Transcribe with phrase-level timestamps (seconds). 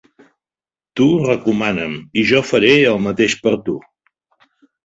[0.99, 3.81] Tu recomana'm i jo faré el mateix per tu.